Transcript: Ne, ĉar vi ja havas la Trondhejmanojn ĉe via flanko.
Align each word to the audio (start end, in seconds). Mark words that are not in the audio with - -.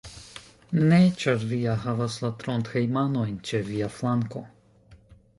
Ne, 0.91 0.97
ĉar 1.23 1.43
vi 1.51 1.59
ja 1.63 1.75
havas 1.83 2.15
la 2.23 2.31
Trondhejmanojn 2.43 3.35
ĉe 3.49 3.59
via 3.69 3.91
flanko. 3.99 4.43